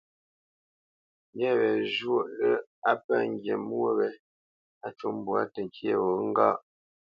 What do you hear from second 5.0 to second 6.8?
mbwǎ tənkyé wéghó ŋgâʼ.